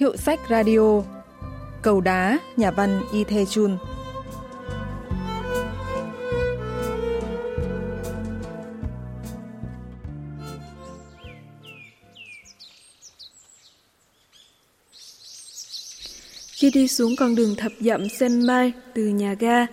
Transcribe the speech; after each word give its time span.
Hiệu 0.00 0.16
sách 0.16 0.40
radio 0.50 1.02
Cầu 1.82 2.00
đá, 2.00 2.38
nhà 2.56 2.70
văn 2.70 3.02
Y 3.12 3.24
Thê 3.24 3.44
Chun 3.44 3.76
Khi 16.52 16.70
đi 16.70 16.88
xuống 16.88 17.16
con 17.18 17.34
đường 17.34 17.54
thập 17.56 17.72
dặm 17.80 18.08
Xem 18.08 18.46
Mai 18.46 18.72
từ 18.94 19.02
nhà 19.02 19.34
ga, 19.34 19.66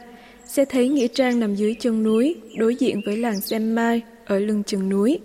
sẽ 0.46 0.66
thấy 0.66 0.90
Nghĩa 0.90 1.08
Trang 1.08 1.40
nằm 1.40 1.56
dưới 1.56 1.76
chân 1.80 2.04
núi, 2.04 2.36
đối 2.58 2.76
diện 2.76 3.02
với 3.06 3.18
làng 3.18 3.42
Xem 3.42 3.76
Mai 3.76 4.02
ở 4.26 4.40
lưng 4.40 4.64
chừng 4.64 4.90
núi. 4.90 5.20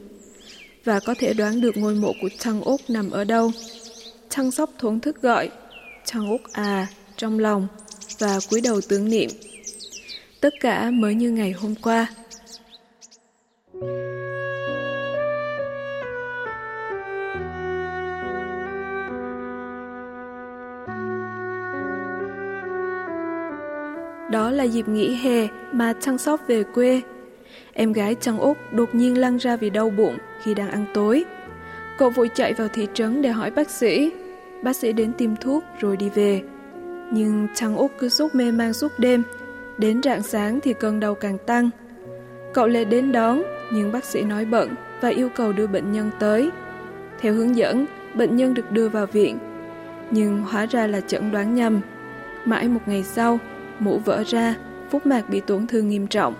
Và 0.84 1.00
có 1.00 1.14
thể 1.18 1.34
đoán 1.34 1.60
được 1.60 1.76
ngôi 1.76 1.94
mộ 1.94 2.12
của 2.22 2.28
Thăng 2.38 2.60
Úc 2.60 2.80
nằm 2.88 3.10
ở 3.10 3.24
đâu. 3.24 3.50
Thăng 4.34 4.50
sóc 4.50 4.70
thốn 4.78 5.00
thức 5.00 5.22
gọi, 5.22 5.50
Thăng 6.06 6.28
Úc 6.28 6.40
à, 6.52 6.86
trong 7.16 7.38
lòng, 7.38 7.68
và 8.18 8.38
cúi 8.50 8.60
đầu 8.60 8.80
tướng 8.88 9.10
niệm. 9.10 9.30
Tất 10.40 10.54
cả 10.60 10.90
mới 10.90 11.14
như 11.14 11.30
ngày 11.30 11.52
hôm 11.52 11.74
qua. 11.82 12.06
Đó 24.30 24.50
là 24.50 24.64
dịp 24.64 24.88
nghỉ 24.88 25.14
hè 25.14 25.48
mà 25.72 25.92
Trăng 26.00 26.18
Sóc 26.18 26.40
về 26.46 26.62
quê. 26.74 27.00
Em 27.72 27.92
gái 27.92 28.16
Trăng 28.20 28.38
Úc 28.38 28.56
đột 28.72 28.94
nhiên 28.94 29.18
lăn 29.18 29.36
ra 29.36 29.56
vì 29.56 29.70
đau 29.70 29.90
bụng 29.90 30.18
khi 30.42 30.54
đang 30.54 30.70
ăn 30.70 30.86
tối. 30.94 31.24
Cậu 31.98 32.10
vội 32.10 32.30
chạy 32.34 32.52
vào 32.52 32.68
thị 32.68 32.86
trấn 32.94 33.22
để 33.22 33.30
hỏi 33.30 33.50
bác 33.50 33.70
sĩ. 33.70 34.10
Bác 34.62 34.76
sĩ 34.76 34.92
đến 34.92 35.12
tìm 35.12 35.36
thuốc 35.36 35.64
rồi 35.80 35.96
đi 35.96 36.10
về. 36.10 36.42
Nhưng 37.12 37.48
Trang 37.54 37.76
Úc 37.76 37.92
cứ 37.98 38.08
suốt 38.08 38.34
mê 38.34 38.52
mang 38.52 38.72
suốt 38.72 38.92
đêm. 38.98 39.22
Đến 39.78 40.02
rạng 40.02 40.22
sáng 40.22 40.60
thì 40.60 40.72
cơn 40.72 41.00
đau 41.00 41.14
càng 41.14 41.38
tăng. 41.46 41.70
Cậu 42.54 42.66
Lê 42.66 42.84
đến 42.84 43.12
đón, 43.12 43.42
nhưng 43.72 43.92
bác 43.92 44.04
sĩ 44.04 44.22
nói 44.22 44.44
bận 44.44 44.74
và 45.00 45.08
yêu 45.08 45.28
cầu 45.28 45.52
đưa 45.52 45.66
bệnh 45.66 45.92
nhân 45.92 46.10
tới. 46.18 46.50
Theo 47.20 47.34
hướng 47.34 47.56
dẫn, 47.56 47.86
bệnh 48.14 48.36
nhân 48.36 48.54
được 48.54 48.70
đưa 48.70 48.88
vào 48.88 49.06
viện. 49.06 49.38
Nhưng 50.10 50.42
hóa 50.42 50.66
ra 50.66 50.86
là 50.86 51.00
chẩn 51.00 51.32
đoán 51.32 51.54
nhầm. 51.54 51.80
Mãi 52.44 52.68
một 52.68 52.80
ngày 52.86 53.02
sau, 53.02 53.38
mũ 53.78 53.98
vỡ 53.98 54.24
ra, 54.26 54.54
phúc 54.90 55.06
mạc 55.06 55.28
bị 55.28 55.40
tổn 55.40 55.66
thương 55.66 55.88
nghiêm 55.88 56.06
trọng. 56.06 56.34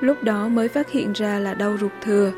Lúc 0.00 0.24
đó 0.24 0.48
mới 0.48 0.68
phát 0.68 0.90
hiện 0.90 1.12
ra 1.12 1.38
là 1.38 1.54
đau 1.54 1.76
ruột 1.80 1.92
thừa. 2.02 2.32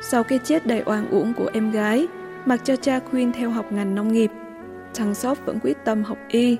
Sau 0.00 0.24
cái 0.24 0.38
chết 0.44 0.66
đầy 0.66 0.82
oan 0.86 1.10
uổng 1.10 1.34
của 1.34 1.50
em 1.52 1.70
gái, 1.70 2.08
mặc 2.44 2.60
cho 2.64 2.76
cha 2.76 3.00
khuyên 3.10 3.32
theo 3.32 3.50
học 3.50 3.72
ngành 3.72 3.94
nông 3.94 4.12
nghiệp, 4.12 4.30
thằng 4.94 5.14
Sóc 5.14 5.38
vẫn 5.44 5.58
quyết 5.62 5.76
tâm 5.84 6.04
học 6.04 6.18
y. 6.28 6.56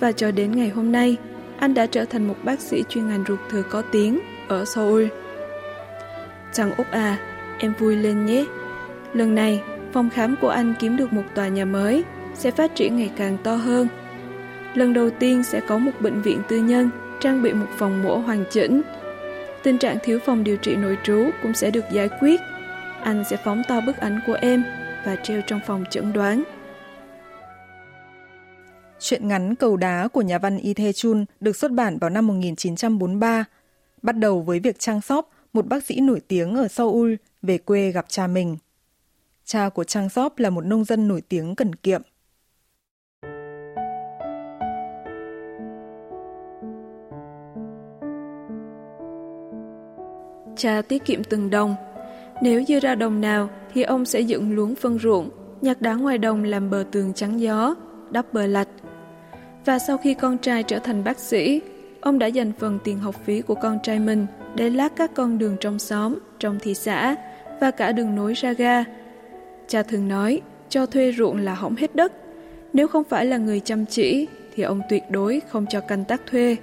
Và 0.00 0.12
cho 0.12 0.30
đến 0.30 0.56
ngày 0.56 0.68
hôm 0.68 0.92
nay, 0.92 1.16
anh 1.58 1.74
đã 1.74 1.86
trở 1.86 2.04
thành 2.04 2.28
một 2.28 2.36
bác 2.42 2.60
sĩ 2.60 2.84
chuyên 2.88 3.08
ngành 3.08 3.24
ruột 3.28 3.38
thừa 3.50 3.62
có 3.62 3.82
tiếng 3.82 4.20
ở 4.48 4.64
Seoul. 4.64 5.06
Chàng 6.52 6.74
Úc 6.76 6.90
à, 6.90 7.18
em 7.58 7.72
vui 7.78 7.96
lên 7.96 8.26
nhé. 8.26 8.44
Lần 9.12 9.34
này, 9.34 9.62
phòng 9.92 10.10
khám 10.10 10.34
của 10.40 10.48
anh 10.48 10.74
kiếm 10.78 10.96
được 10.96 11.12
một 11.12 11.24
tòa 11.34 11.48
nhà 11.48 11.64
mới, 11.64 12.04
sẽ 12.34 12.50
phát 12.50 12.74
triển 12.74 12.96
ngày 12.96 13.10
càng 13.16 13.38
to 13.42 13.54
hơn 13.54 13.88
lần 14.74 14.92
đầu 14.92 15.10
tiên 15.10 15.42
sẽ 15.42 15.60
có 15.60 15.78
một 15.78 15.90
bệnh 16.00 16.22
viện 16.22 16.40
tư 16.48 16.56
nhân 16.56 16.90
trang 17.20 17.42
bị 17.42 17.52
một 17.52 17.66
phòng 17.76 18.02
mổ 18.02 18.18
hoàn 18.18 18.44
chỉnh. 18.50 18.82
Tình 19.62 19.78
trạng 19.78 19.96
thiếu 20.02 20.18
phòng 20.18 20.44
điều 20.44 20.56
trị 20.56 20.76
nội 20.76 20.98
trú 21.04 21.30
cũng 21.42 21.54
sẽ 21.54 21.70
được 21.70 21.84
giải 21.92 22.08
quyết. 22.20 22.40
Anh 23.02 23.24
sẽ 23.30 23.36
phóng 23.44 23.62
to 23.68 23.80
bức 23.86 23.96
ảnh 23.96 24.20
của 24.26 24.36
em 24.40 24.64
và 25.04 25.16
treo 25.16 25.40
trong 25.46 25.60
phòng 25.66 25.84
chẩn 25.90 26.12
đoán. 26.12 26.44
Chuyện 28.98 29.28
ngắn 29.28 29.54
Cầu 29.54 29.76
đá 29.76 30.08
của 30.08 30.22
nhà 30.22 30.38
văn 30.38 30.58
Y 30.58 30.74
Thê 30.74 30.92
Chun 30.92 31.24
được 31.40 31.56
xuất 31.56 31.72
bản 31.72 31.98
vào 31.98 32.10
năm 32.10 32.26
1943, 32.26 33.44
bắt 34.02 34.12
đầu 34.12 34.42
với 34.42 34.60
việc 34.60 34.78
Trang 34.78 35.00
Sóc, 35.00 35.30
một 35.52 35.66
bác 35.66 35.84
sĩ 35.84 36.00
nổi 36.00 36.20
tiếng 36.28 36.54
ở 36.54 36.68
Seoul, 36.68 37.14
về 37.42 37.58
quê 37.58 37.90
gặp 37.90 38.04
cha 38.08 38.26
mình. 38.26 38.56
Cha 39.44 39.68
của 39.68 39.84
Trang 39.84 40.08
Sóc 40.08 40.38
là 40.38 40.50
một 40.50 40.64
nông 40.64 40.84
dân 40.84 41.08
nổi 41.08 41.20
tiếng 41.28 41.54
cần 41.54 41.74
kiệm. 41.74 42.02
Cha 50.56 50.82
tiết 50.88 51.04
kiệm 51.04 51.24
từng 51.24 51.50
đồng. 51.50 51.74
Nếu 52.42 52.64
dư 52.68 52.80
ra 52.80 52.94
đồng 52.94 53.20
nào 53.20 53.50
thì 53.74 53.82
ông 53.82 54.04
sẽ 54.04 54.20
dựng 54.20 54.54
luống 54.54 54.74
phân 54.74 54.98
ruộng, 54.98 55.30
nhặt 55.60 55.80
đá 55.80 55.94
ngoài 55.94 56.18
đồng 56.18 56.44
làm 56.44 56.70
bờ 56.70 56.84
tường 56.90 57.12
chắn 57.14 57.40
gió, 57.40 57.74
đắp 58.10 58.32
bờ 58.32 58.46
lạch. 58.46 58.68
Và 59.64 59.78
sau 59.78 59.98
khi 59.98 60.14
con 60.14 60.38
trai 60.38 60.62
trở 60.62 60.78
thành 60.78 61.04
bác 61.04 61.18
sĩ, 61.18 61.60
ông 62.00 62.18
đã 62.18 62.26
dành 62.26 62.52
phần 62.58 62.78
tiền 62.84 62.98
học 62.98 63.14
phí 63.24 63.40
của 63.40 63.54
con 63.54 63.78
trai 63.82 63.98
mình 63.98 64.26
để 64.54 64.70
lát 64.70 64.96
các 64.96 65.14
con 65.14 65.38
đường 65.38 65.56
trong 65.60 65.78
xóm, 65.78 66.18
trong 66.38 66.58
thị 66.60 66.74
xã 66.74 67.16
và 67.60 67.70
cả 67.70 67.92
đường 67.92 68.14
nối 68.14 68.34
ra 68.34 68.52
ga. 68.52 68.84
Cha 69.68 69.82
thường 69.82 70.08
nói, 70.08 70.40
cho 70.68 70.86
thuê 70.86 71.12
ruộng 71.12 71.36
là 71.36 71.54
hỏng 71.54 71.76
hết 71.76 71.96
đất. 71.96 72.12
Nếu 72.72 72.88
không 72.88 73.04
phải 73.04 73.26
là 73.26 73.36
người 73.36 73.60
chăm 73.60 73.86
chỉ 73.86 74.28
thì 74.54 74.62
ông 74.62 74.80
tuyệt 74.90 75.02
đối 75.10 75.40
không 75.48 75.66
cho 75.70 75.80
canh 75.80 76.04
tác 76.04 76.20
thuê. 76.30 76.56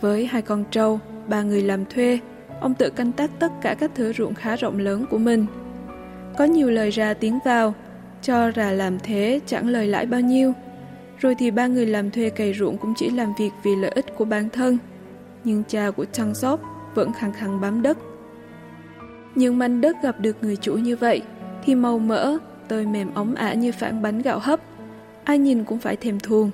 Với 0.00 0.26
hai 0.26 0.42
con 0.42 0.64
trâu, 0.70 1.00
ba 1.28 1.42
người 1.42 1.62
làm 1.62 1.84
thuê, 1.84 2.18
ông 2.60 2.74
tự 2.74 2.90
canh 2.90 3.12
tác 3.12 3.30
tất 3.38 3.52
cả 3.62 3.74
các 3.74 3.94
thửa 3.94 4.12
ruộng 4.12 4.34
khá 4.34 4.56
rộng 4.56 4.78
lớn 4.78 5.04
của 5.10 5.18
mình. 5.18 5.46
Có 6.38 6.44
nhiều 6.44 6.70
lời 6.70 6.90
ra 6.90 7.14
tiếng 7.14 7.38
vào, 7.44 7.74
cho 8.22 8.50
là 8.54 8.72
làm 8.72 8.98
thế 8.98 9.40
chẳng 9.46 9.68
lời 9.68 9.86
lãi 9.86 10.06
bao 10.06 10.20
nhiêu. 10.20 10.52
Rồi 11.18 11.34
thì 11.38 11.50
ba 11.50 11.66
người 11.66 11.86
làm 11.86 12.10
thuê 12.10 12.30
cày 12.30 12.54
ruộng 12.54 12.78
cũng 12.78 12.94
chỉ 12.96 13.10
làm 13.10 13.32
việc 13.38 13.50
vì 13.62 13.76
lợi 13.76 13.90
ích 13.94 14.06
của 14.16 14.24
bản 14.24 14.48
thân. 14.50 14.78
Nhưng 15.44 15.62
cha 15.68 15.90
của 15.90 16.04
Trăng 16.04 16.34
sóp 16.34 16.60
vẫn 16.94 17.12
khăng 17.12 17.32
khăng 17.32 17.60
bám 17.60 17.82
đất. 17.82 17.98
Nhưng 19.34 19.58
manh 19.58 19.80
đất 19.80 19.96
gặp 20.02 20.20
được 20.20 20.36
người 20.42 20.56
chủ 20.56 20.74
như 20.74 20.96
vậy, 20.96 21.22
thì 21.64 21.74
màu 21.74 21.98
mỡ, 21.98 22.38
tơi 22.68 22.86
mềm 22.86 23.14
ống 23.14 23.34
ả 23.34 23.54
như 23.54 23.72
phản 23.72 24.02
bánh 24.02 24.22
gạo 24.22 24.38
hấp. 24.38 24.60
Ai 25.24 25.38
nhìn 25.38 25.64
cũng 25.64 25.78
phải 25.78 25.96
thèm 25.96 26.20
thuồng. 26.20 26.50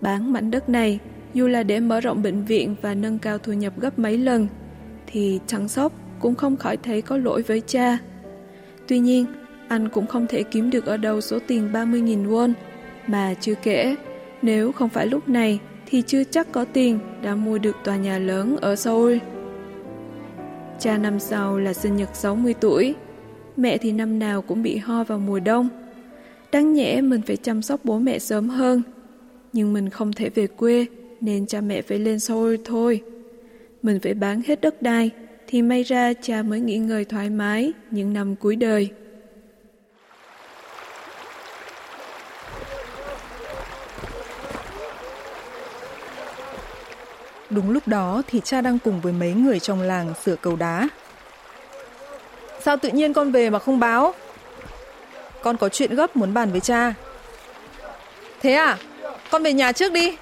Bán 0.00 0.32
mảnh 0.32 0.50
đất 0.50 0.68
này, 0.68 0.98
dù 1.34 1.48
là 1.48 1.62
để 1.62 1.80
mở 1.80 2.00
rộng 2.00 2.22
bệnh 2.22 2.44
viện 2.44 2.76
và 2.82 2.94
nâng 2.94 3.18
cao 3.18 3.38
thu 3.38 3.52
nhập 3.52 3.72
gấp 3.76 3.98
mấy 3.98 4.18
lần, 4.18 4.46
thì 5.06 5.40
trăng 5.46 5.68
Sóc 5.68 5.92
cũng 6.20 6.34
không 6.34 6.56
khỏi 6.56 6.76
thấy 6.76 7.02
có 7.02 7.16
lỗi 7.16 7.42
với 7.42 7.62
cha. 7.66 7.98
Tuy 8.88 8.98
nhiên, 8.98 9.26
anh 9.68 9.88
cũng 9.88 10.06
không 10.06 10.26
thể 10.26 10.42
kiếm 10.42 10.70
được 10.70 10.86
ở 10.86 10.96
đâu 10.96 11.20
số 11.20 11.38
tiền 11.46 11.72
30.000 11.72 12.28
won, 12.28 12.52
mà 13.06 13.34
chưa 13.40 13.54
kể, 13.54 13.96
nếu 14.42 14.72
không 14.72 14.88
phải 14.88 15.06
lúc 15.06 15.28
này 15.28 15.60
thì 15.86 16.02
chưa 16.02 16.24
chắc 16.24 16.52
có 16.52 16.64
tiền 16.64 16.98
đã 17.22 17.34
mua 17.34 17.58
được 17.58 17.76
tòa 17.84 17.96
nhà 17.96 18.18
lớn 18.18 18.56
ở 18.60 18.76
Seoul. 18.76 19.16
Cha 20.78 20.98
năm 20.98 21.20
sau 21.20 21.58
là 21.58 21.72
sinh 21.72 21.96
nhật 21.96 22.08
60 22.12 22.54
tuổi, 22.54 22.94
mẹ 23.56 23.78
thì 23.78 23.92
năm 23.92 24.18
nào 24.18 24.42
cũng 24.42 24.62
bị 24.62 24.76
ho 24.76 25.04
vào 25.04 25.18
mùa 25.18 25.40
đông. 25.40 25.68
Đáng 26.52 26.72
nhẽ 26.72 27.00
mình 27.00 27.20
phải 27.26 27.36
chăm 27.36 27.62
sóc 27.62 27.80
bố 27.84 27.98
mẹ 27.98 28.18
sớm 28.18 28.48
hơn, 28.48 28.82
nhưng 29.52 29.72
mình 29.72 29.90
không 29.90 30.12
thể 30.12 30.28
về 30.28 30.46
quê 30.46 30.86
nên 31.20 31.46
cha 31.46 31.60
mẹ 31.60 31.82
phải 31.82 31.98
lên 31.98 32.20
Seoul 32.20 32.56
thôi 32.64 33.02
mình 33.84 34.00
phải 34.00 34.14
bán 34.14 34.42
hết 34.46 34.60
đất 34.60 34.82
đai, 34.82 35.10
thì 35.46 35.62
may 35.62 35.82
ra 35.82 36.12
cha 36.22 36.42
mới 36.42 36.60
nghỉ 36.60 36.78
ngơi 36.78 37.04
thoải 37.04 37.30
mái 37.30 37.72
những 37.90 38.12
năm 38.12 38.36
cuối 38.36 38.56
đời. 38.56 38.90
Đúng 47.50 47.70
lúc 47.70 47.88
đó 47.88 48.22
thì 48.26 48.40
cha 48.44 48.60
đang 48.60 48.78
cùng 48.78 49.00
với 49.00 49.12
mấy 49.12 49.32
người 49.32 49.60
trong 49.60 49.82
làng 49.82 50.14
sửa 50.24 50.36
cầu 50.36 50.56
đá. 50.56 50.88
Sao 52.60 52.76
tự 52.76 52.88
nhiên 52.88 53.12
con 53.12 53.32
về 53.32 53.50
mà 53.50 53.58
không 53.58 53.80
báo? 53.80 54.14
Con 55.42 55.56
có 55.56 55.68
chuyện 55.68 55.94
gấp 55.94 56.16
muốn 56.16 56.34
bàn 56.34 56.50
với 56.50 56.60
cha. 56.60 56.94
Thế 58.40 58.52
à? 58.54 58.78
Con 59.30 59.42
về 59.42 59.52
nhà 59.52 59.72
trước 59.72 59.92
đi. 59.92 60.16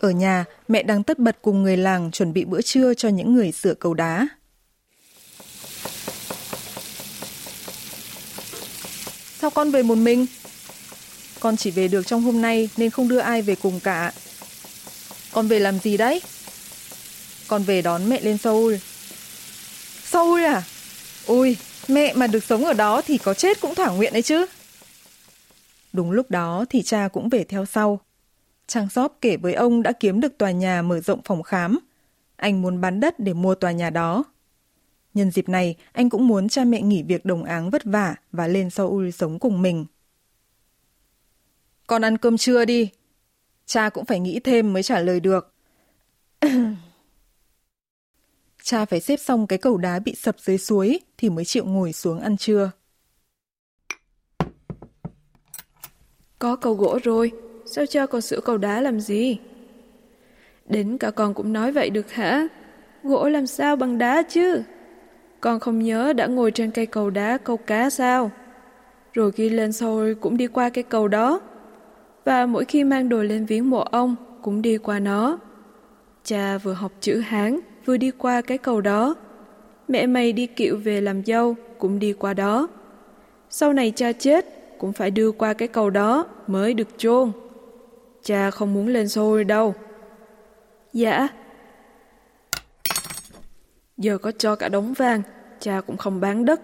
Ở 0.00 0.10
nhà, 0.10 0.44
mẹ 0.68 0.82
đang 0.82 1.02
tất 1.02 1.18
bật 1.18 1.38
cùng 1.42 1.62
người 1.62 1.76
làng 1.76 2.10
chuẩn 2.10 2.32
bị 2.32 2.44
bữa 2.44 2.62
trưa 2.62 2.94
cho 2.94 3.08
những 3.08 3.34
người 3.34 3.52
sửa 3.52 3.74
cầu 3.74 3.94
đá. 3.94 4.28
Sao 9.38 9.50
con 9.50 9.70
về 9.70 9.82
một 9.82 9.94
mình? 9.94 10.26
Con 11.40 11.56
chỉ 11.56 11.70
về 11.70 11.88
được 11.88 12.06
trong 12.06 12.22
hôm 12.22 12.42
nay 12.42 12.68
nên 12.76 12.90
không 12.90 13.08
đưa 13.08 13.18
ai 13.18 13.42
về 13.42 13.54
cùng 13.54 13.80
cả. 13.80 14.12
Con 15.32 15.48
về 15.48 15.58
làm 15.58 15.78
gì 15.78 15.96
đấy? 15.96 16.20
Con 17.48 17.62
về 17.62 17.82
đón 17.82 18.08
mẹ 18.08 18.20
lên 18.20 18.38
Seoul. 18.38 18.74
Seoul 20.04 20.44
à? 20.44 20.62
Ôi, 21.26 21.56
mẹ 21.88 22.14
mà 22.14 22.26
được 22.26 22.44
sống 22.44 22.64
ở 22.64 22.72
đó 22.72 23.02
thì 23.02 23.18
có 23.18 23.34
chết 23.34 23.60
cũng 23.60 23.74
thỏa 23.74 23.90
nguyện 23.90 24.12
đấy 24.12 24.22
chứ. 24.22 24.46
Đúng 25.92 26.10
lúc 26.10 26.30
đó 26.30 26.64
thì 26.70 26.82
cha 26.82 27.08
cũng 27.12 27.28
về 27.28 27.44
theo 27.44 27.64
sau. 27.66 28.00
Trang 28.66 28.88
Sóp 28.88 29.18
kể 29.20 29.36
với 29.36 29.54
ông 29.54 29.82
đã 29.82 29.92
kiếm 29.92 30.20
được 30.20 30.38
tòa 30.38 30.50
nhà 30.50 30.82
mở 30.82 31.00
rộng 31.00 31.20
phòng 31.24 31.42
khám. 31.42 31.78
Anh 32.36 32.62
muốn 32.62 32.80
bán 32.80 33.00
đất 33.00 33.18
để 33.18 33.32
mua 33.32 33.54
tòa 33.54 33.72
nhà 33.72 33.90
đó. 33.90 34.24
Nhân 35.14 35.30
dịp 35.30 35.48
này, 35.48 35.76
anh 35.92 36.10
cũng 36.10 36.28
muốn 36.28 36.48
cha 36.48 36.64
mẹ 36.64 36.80
nghỉ 36.80 37.02
việc 37.02 37.24
đồng 37.24 37.44
áng 37.44 37.70
vất 37.70 37.84
vả 37.84 38.14
và 38.32 38.46
lên 38.48 38.70
Seoul 38.70 39.10
sống 39.10 39.38
cùng 39.38 39.62
mình. 39.62 39.86
con 41.86 42.04
ăn 42.04 42.18
cơm 42.18 42.36
trưa 42.36 42.64
đi. 42.64 42.90
Cha 43.66 43.88
cũng 43.88 44.04
phải 44.04 44.20
nghĩ 44.20 44.40
thêm 44.40 44.72
mới 44.72 44.82
trả 44.82 45.00
lời 45.00 45.20
được. 45.20 45.54
cha 48.62 48.84
phải 48.84 49.00
xếp 49.00 49.16
xong 49.16 49.46
cái 49.46 49.58
cầu 49.58 49.76
đá 49.76 49.98
bị 49.98 50.14
sập 50.14 50.40
dưới 50.40 50.58
suối 50.58 51.00
thì 51.18 51.30
mới 51.30 51.44
chịu 51.44 51.64
ngồi 51.64 51.92
xuống 51.92 52.20
ăn 52.20 52.36
trưa. 52.36 52.70
Có 56.38 56.56
cầu 56.56 56.74
gỗ 56.74 56.98
rồi, 57.04 57.32
sao 57.66 57.86
cha 57.86 58.06
còn 58.06 58.20
sửa 58.20 58.40
cầu 58.40 58.58
đá 58.58 58.80
làm 58.80 59.00
gì? 59.00 59.38
Đến 60.66 60.98
cả 60.98 61.10
con 61.10 61.34
cũng 61.34 61.52
nói 61.52 61.72
vậy 61.72 61.90
được 61.90 62.12
hả? 62.12 62.48
Gỗ 63.02 63.28
làm 63.28 63.46
sao 63.46 63.76
bằng 63.76 63.98
đá 63.98 64.22
chứ? 64.22 64.62
Con 65.40 65.60
không 65.60 65.78
nhớ 65.78 66.12
đã 66.12 66.26
ngồi 66.26 66.50
trên 66.50 66.70
cây 66.70 66.86
cầu 66.86 67.10
đá 67.10 67.38
câu 67.38 67.56
cá 67.56 67.90
sao? 67.90 68.30
Rồi 69.12 69.32
khi 69.32 69.48
lên 69.48 69.72
sôi 69.72 70.14
cũng 70.14 70.36
đi 70.36 70.46
qua 70.46 70.68
cây 70.68 70.84
cầu 70.84 71.08
đó. 71.08 71.40
Và 72.24 72.46
mỗi 72.46 72.64
khi 72.64 72.84
mang 72.84 73.08
đồ 73.08 73.22
lên 73.22 73.46
viếng 73.46 73.70
mộ 73.70 73.80
ông, 73.80 74.16
cũng 74.42 74.62
đi 74.62 74.78
qua 74.78 74.98
nó. 74.98 75.38
Cha 76.24 76.58
vừa 76.58 76.72
học 76.72 76.92
chữ 77.00 77.18
Hán, 77.18 77.60
vừa 77.84 77.96
đi 77.96 78.10
qua 78.10 78.40
cái 78.40 78.58
cầu 78.58 78.80
đó. 78.80 79.14
Mẹ 79.88 80.06
mày 80.06 80.32
đi 80.32 80.46
kiệu 80.46 80.76
về 80.76 81.00
làm 81.00 81.24
dâu, 81.24 81.54
cũng 81.78 81.98
đi 81.98 82.12
qua 82.12 82.34
đó. 82.34 82.68
Sau 83.50 83.72
này 83.72 83.92
cha 83.96 84.12
chết, 84.12 84.46
cũng 84.78 84.92
phải 84.92 85.10
đưa 85.10 85.30
qua 85.30 85.52
cái 85.52 85.68
cầu 85.68 85.90
đó 85.90 86.26
mới 86.46 86.74
được 86.74 86.88
chôn. 86.98 87.32
Cha 88.26 88.50
không 88.50 88.74
muốn 88.74 88.88
lên 88.88 89.08
xôi 89.08 89.44
đâu. 89.44 89.74
Dạ. 90.92 91.28
Giờ 93.98 94.18
có 94.18 94.32
cho 94.38 94.56
cả 94.56 94.68
đống 94.68 94.92
vàng, 94.92 95.22
cha 95.60 95.80
cũng 95.86 95.96
không 95.96 96.20
bán 96.20 96.44
đất. 96.44 96.60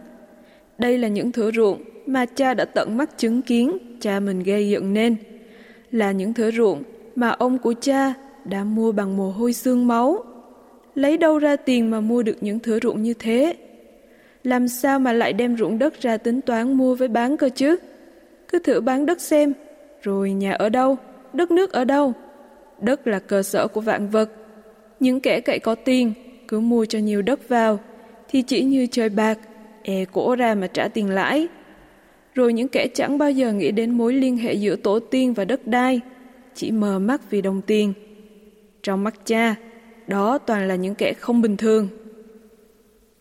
Đây 0.79 0.99
là 0.99 1.09
những 1.09 1.33
thửa 1.33 1.51
ruộng 1.51 1.83
mà 2.07 2.27
cha 2.27 2.55
đã 2.55 2.65
tận 2.65 2.97
mắt 2.97 3.19
chứng 3.19 3.43
kiến 3.43 3.79
cha 4.01 4.21
mình 4.21 4.43
gây 4.43 4.69
dựng 4.69 4.93
nên. 4.93 5.17
Là 5.91 6.13
những 6.13 6.35
thửa 6.35 6.51
ruộng 6.51 6.83
mà 7.15 7.29
ông 7.29 7.59
của 7.59 7.75
cha 7.81 8.15
đã 8.45 8.65
mua 8.65 8.93
bằng 8.93 9.17
mồ 9.17 9.31
hôi 9.31 9.53
xương 9.53 9.87
máu. 9.87 10.25
Lấy 10.95 11.19
đâu 11.19 11.39
ra 11.39 11.57
tiền 11.57 11.91
mà 11.91 12.01
mua 12.01 12.23
được 12.23 12.37
những 12.41 12.59
thửa 12.59 12.79
ruộng 12.83 13.03
như 13.03 13.15
thế? 13.15 13.57
Làm 14.45 14.69
sao 14.69 14.99
mà 14.99 15.13
lại 15.13 15.33
đem 15.33 15.57
ruộng 15.57 15.79
đất 15.79 16.01
ra 16.01 16.17
tính 16.17 16.41
toán 16.41 16.73
mua 16.73 16.95
với 16.95 17.09
bán 17.09 17.37
cơ 17.37 17.49
chứ? 17.49 17.77
Cứ 18.49 18.59
thử 18.59 18.81
bán 18.81 19.07
đất 19.07 19.21
xem, 19.21 19.53
rồi 20.03 20.33
nhà 20.33 20.53
ở 20.53 20.69
đâu, 20.69 20.99
đất 21.35 21.51
nước 21.51 21.73
ở 21.73 21.85
đâu? 21.85 22.13
Đất 22.81 23.07
là 23.07 23.19
cơ 23.19 23.43
sở 23.43 23.69
của 23.69 23.81
vạn 23.81 24.09
vật. 24.09 24.31
Những 25.01 25.21
kẻ 25.21 25.41
cậy 25.41 25.59
có 25.59 25.75
tiền 25.75 26.13
cứ 26.49 26.61
mua 26.61 26.85
cho 26.85 26.99
nhiều 26.99 27.23
đất 27.23 27.49
vào 27.49 27.81
thì 28.29 28.43
chỉ 28.43 28.65
như 28.65 28.87
chơi 28.87 29.09
bạc, 29.09 29.39
e 29.83 30.05
cổ 30.05 30.37
ra 30.37 30.55
mà 30.55 30.67
trả 30.67 30.89
tiền 30.89 31.11
lãi. 31.11 31.49
Rồi 32.35 32.53
những 32.53 32.69
kẻ 32.69 32.89
chẳng 32.95 33.19
bao 33.19 33.31
giờ 33.31 33.53
nghĩ 33.53 33.71
đến 33.71 33.91
mối 33.91 34.15
liên 34.15 34.37
hệ 34.37 34.53
giữa 34.53 34.77
tổ 34.77 34.99
tiên 34.99 35.35
và 35.35 35.45
đất 35.45 35.67
đai, 35.67 36.01
chỉ 36.55 36.71
mờ 36.71 36.99
mắt 36.99 37.31
vì 37.31 37.43
đồng 37.43 37.63
tiền. 37.63 37.93
Trong 38.83 39.05
mắt 39.05 39.15
cha, 39.25 39.55
đó 40.07 40.39
toàn 40.39 40.69
là 40.69 40.75
những 40.75 40.95
kẻ 40.95 41.13
không 41.13 41.43
bình 41.43 41.57
thường. 41.57 41.89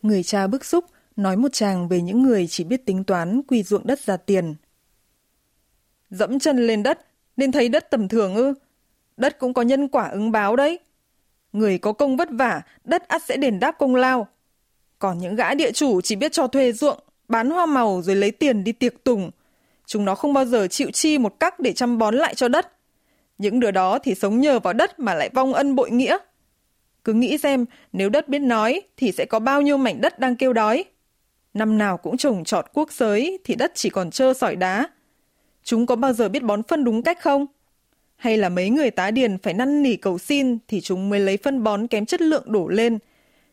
Người 0.01 0.23
cha 0.23 0.47
bức 0.47 0.65
xúc 0.65 0.85
nói 1.15 1.37
một 1.37 1.49
chàng 1.51 1.87
về 1.87 2.01
những 2.01 2.23
người 2.23 2.47
chỉ 2.47 2.63
biết 2.63 2.85
tính 2.85 3.03
toán 3.03 3.41
quy 3.47 3.63
ruộng 3.63 3.87
đất 3.87 3.99
ra 3.99 4.17
tiền. 4.17 4.55
Dẫm 6.09 6.39
chân 6.39 6.67
lên 6.67 6.83
đất 6.83 6.99
nên 7.37 7.51
thấy 7.51 7.69
đất 7.69 7.89
tầm 7.89 8.07
thường 8.07 8.35
ư? 8.35 8.53
Đất 9.17 9.39
cũng 9.39 9.53
có 9.53 9.61
nhân 9.61 9.87
quả 9.87 10.09
ứng 10.09 10.31
báo 10.31 10.55
đấy. 10.55 10.79
Người 11.53 11.77
có 11.77 11.93
công 11.93 12.17
vất 12.17 12.29
vả, 12.31 12.61
đất 12.83 13.07
ắt 13.07 13.23
sẽ 13.23 13.37
đền 13.37 13.59
đáp 13.59 13.71
công 13.79 13.95
lao. 13.95 14.27
Còn 14.99 15.17
những 15.17 15.35
gã 15.35 15.53
địa 15.53 15.71
chủ 15.71 16.01
chỉ 16.01 16.15
biết 16.15 16.31
cho 16.31 16.47
thuê 16.47 16.71
ruộng, 16.71 16.99
bán 17.27 17.49
hoa 17.49 17.65
màu 17.65 18.01
rồi 18.01 18.15
lấy 18.15 18.31
tiền 18.31 18.63
đi 18.63 18.71
tiệc 18.71 19.03
tùng. 19.03 19.31
Chúng 19.85 20.05
nó 20.05 20.15
không 20.15 20.33
bao 20.33 20.45
giờ 20.45 20.67
chịu 20.67 20.91
chi 20.91 21.17
một 21.17 21.39
cách 21.39 21.59
để 21.59 21.73
chăm 21.73 21.97
bón 21.97 22.15
lại 22.15 22.35
cho 22.35 22.47
đất. 22.47 22.71
Những 23.37 23.59
đứa 23.59 23.71
đó 23.71 23.99
thì 23.99 24.15
sống 24.15 24.39
nhờ 24.39 24.59
vào 24.59 24.73
đất 24.73 24.99
mà 24.99 25.13
lại 25.13 25.29
vong 25.33 25.53
ân 25.53 25.75
bội 25.75 25.91
nghĩa. 25.91 26.17
Cứ 27.03 27.13
nghĩ 27.13 27.37
xem, 27.37 27.65
nếu 27.93 28.09
đất 28.09 28.29
biết 28.29 28.39
nói 28.39 28.81
thì 28.97 29.11
sẽ 29.11 29.25
có 29.25 29.39
bao 29.39 29.61
nhiêu 29.61 29.77
mảnh 29.77 30.01
đất 30.01 30.19
đang 30.19 30.35
kêu 30.35 30.53
đói. 30.53 30.85
Năm 31.53 31.77
nào 31.77 31.97
cũng 31.97 32.17
trồng 32.17 32.43
trọt 32.43 32.65
quốc 32.73 32.91
giới 32.91 33.39
thì 33.43 33.55
đất 33.55 33.71
chỉ 33.75 33.89
còn 33.89 34.11
trơ 34.11 34.33
sỏi 34.33 34.55
đá. 34.55 34.87
Chúng 35.63 35.85
có 35.85 35.95
bao 35.95 36.13
giờ 36.13 36.29
biết 36.29 36.43
bón 36.43 36.63
phân 36.63 36.83
đúng 36.83 37.01
cách 37.01 37.21
không? 37.21 37.45
Hay 38.15 38.37
là 38.37 38.49
mấy 38.49 38.69
người 38.69 38.91
tá 38.91 39.11
điền 39.11 39.37
phải 39.37 39.53
năn 39.53 39.83
nỉ 39.83 39.95
cầu 39.95 40.17
xin 40.17 40.57
thì 40.67 40.81
chúng 40.81 41.09
mới 41.09 41.19
lấy 41.19 41.37
phân 41.37 41.63
bón 41.63 41.87
kém 41.87 42.05
chất 42.05 42.21
lượng 42.21 42.43
đổ 42.51 42.67
lên, 42.67 42.99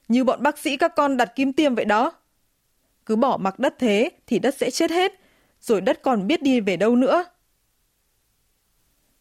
như 0.09 0.25
bọn 0.25 0.43
bác 0.43 0.59
sĩ 0.59 0.77
các 0.77 0.93
con 0.97 1.17
đặt 1.17 1.33
kim 1.37 1.53
tiêm 1.53 1.75
vậy 1.75 1.85
đó. 1.85 2.13
Cứ 3.07 3.17
bỏ 3.17 3.37
mặc 3.37 3.59
đất 3.59 3.75
thế 3.79 4.11
thì 4.27 4.39
đất 4.39 4.55
sẽ 4.59 4.71
chết 4.71 4.91
hết, 4.91 5.13
rồi 5.61 5.81
đất 5.81 6.03
còn 6.03 6.27
biết 6.27 6.43
đi 6.43 6.61
về 6.61 6.77
đâu 6.77 6.97
nữa. 6.97 7.25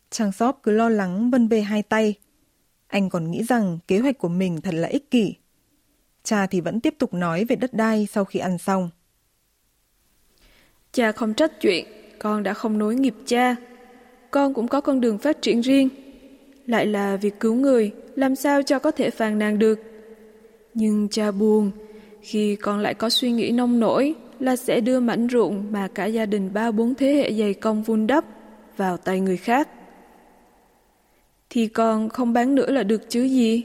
Trang 0.10 0.32
sóp 0.32 0.60
cứ 0.64 0.72
lo 0.72 0.90
lắng 0.90 1.32
vân 1.32 1.50
bê 1.50 1.62
hai 1.62 1.84
tay. 1.84 2.14
Anh 2.88 3.10
còn 3.10 3.32
nghĩ 3.32 3.44
rằng 3.44 3.80
kế 3.88 4.00
hoạch 4.00 4.18
của 4.18 4.30
mình 4.30 4.62
thật 4.62 4.74
là 4.74 4.88
ích 4.88 5.12
kỷ. 5.12 5.36
Cha 6.24 6.48
thì 6.48 6.62
vẫn 6.62 6.80
tiếp 6.80 6.96
tục 7.00 7.14
nói 7.14 7.46
về 7.46 7.56
đất 7.56 7.74
đai 7.74 8.08
sau 8.12 8.26
khi 8.26 8.40
ăn 8.40 8.58
xong. 8.58 8.90
Cha 10.92 11.12
không 11.12 11.34
trách 11.34 11.52
chuyện, 11.62 11.86
con 12.20 12.44
đã 12.44 12.54
không 12.54 12.78
nối 12.78 12.96
nghiệp 12.96 13.16
cha. 13.26 13.56
Con 14.32 14.54
cũng 14.54 14.68
có 14.68 14.82
con 14.82 15.02
đường 15.02 15.18
phát 15.18 15.42
triển 15.42 15.62
riêng. 15.62 15.90
Lại 16.66 16.86
là 16.86 17.16
việc 17.16 17.40
cứu 17.40 17.56
người, 17.56 17.92
làm 18.16 18.36
sao 18.36 18.62
cho 18.64 18.80
có 18.80 18.92
thể 18.92 19.10
phàn 19.10 19.40
nàn 19.40 19.60
được. 19.60 19.80
Nhưng 20.74 21.08
cha 21.12 21.32
buồn, 21.32 21.72
khi 22.22 22.56
con 22.56 22.80
lại 22.80 22.94
có 22.94 23.10
suy 23.10 23.32
nghĩ 23.32 23.52
nông 23.52 23.80
nổi 23.80 24.16
là 24.40 24.56
sẽ 24.56 24.80
đưa 24.80 25.00
mảnh 25.00 25.28
ruộng 25.32 25.72
mà 25.72 25.88
cả 25.88 26.06
gia 26.06 26.26
đình 26.26 26.50
ba 26.54 26.72
bốn 26.72 26.96
thế 26.96 27.14
hệ 27.14 27.34
dày 27.34 27.54
công 27.54 27.84
vun 27.84 28.08
đắp 28.08 28.26
vào 28.78 28.98
tay 28.98 29.20
người 29.20 29.38
khác. 29.38 29.70
Thì 31.50 31.68
con 31.68 32.10
không 32.10 32.34
bán 32.34 32.56
nữa 32.56 32.72
là 32.72 32.84
được 32.84 33.10
chứ 33.10 33.24
gì? 33.24 33.64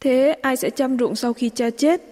Thế 0.00 0.36
ai 0.42 0.56
sẽ 0.56 0.70
chăm 0.70 0.98
ruộng 0.98 1.14
sau 1.14 1.32
khi 1.32 1.48
cha 1.48 1.70
chết? 1.70 2.02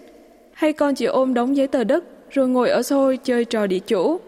Hay 0.53 0.73
con 0.73 0.95
chỉ 0.95 1.05
ôm 1.05 1.33
đóng 1.33 1.55
giấy 1.57 1.67
tờ 1.67 1.83
đất 1.83 2.03
rồi 2.29 2.47
ngồi 2.47 2.69
ở 2.69 2.81
xôi 2.81 3.17
chơi 3.17 3.45
trò 3.45 3.67
địa 3.67 3.79
chủ? 3.79 4.19